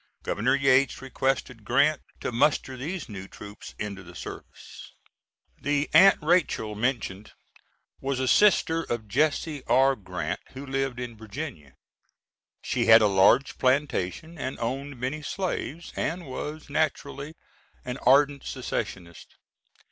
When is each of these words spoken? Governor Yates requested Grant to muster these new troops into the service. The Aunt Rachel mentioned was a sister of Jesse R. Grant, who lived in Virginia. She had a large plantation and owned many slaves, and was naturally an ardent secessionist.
Governor 0.23 0.55
Yates 0.55 0.99
requested 0.99 1.63
Grant 1.63 2.01
to 2.21 2.31
muster 2.31 2.75
these 2.75 3.07
new 3.07 3.27
troops 3.27 3.75
into 3.77 4.01
the 4.01 4.15
service. 4.15 4.93
The 5.61 5.91
Aunt 5.93 6.17
Rachel 6.23 6.73
mentioned 6.73 7.33
was 7.99 8.19
a 8.19 8.27
sister 8.27 8.81
of 8.81 9.07
Jesse 9.07 9.63
R. 9.67 9.95
Grant, 9.95 10.39
who 10.53 10.65
lived 10.65 10.99
in 10.99 11.15
Virginia. 11.15 11.75
She 12.63 12.87
had 12.87 13.03
a 13.03 13.05
large 13.05 13.59
plantation 13.59 14.39
and 14.39 14.57
owned 14.57 14.99
many 14.99 15.21
slaves, 15.21 15.93
and 15.95 16.25
was 16.25 16.67
naturally 16.67 17.35
an 17.85 17.97
ardent 17.99 18.43
secessionist. 18.43 19.35